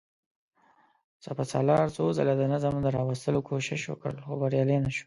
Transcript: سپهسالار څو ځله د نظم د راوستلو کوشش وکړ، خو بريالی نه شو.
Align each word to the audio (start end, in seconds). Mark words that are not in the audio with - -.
سپهسالار 1.25 1.85
څو 1.95 2.03
ځله 2.17 2.33
د 2.37 2.43
نظم 2.53 2.75
د 2.81 2.87
راوستلو 2.97 3.39
کوشش 3.49 3.81
وکړ، 3.87 4.13
خو 4.23 4.31
بريالی 4.41 4.77
نه 4.85 4.89
شو. 4.95 4.99